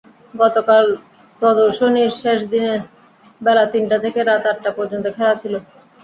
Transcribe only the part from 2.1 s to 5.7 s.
শেষ দিনে বেলা তিনটা থেকে রাত আটটা পর্যন্ত খোলা ছিল।